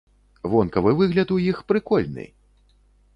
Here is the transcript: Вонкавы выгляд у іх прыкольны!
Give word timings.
Вонкавы 0.53 0.93
выгляд 1.01 1.33
у 1.35 1.37
іх 1.51 1.59
прыкольны! 1.73 2.25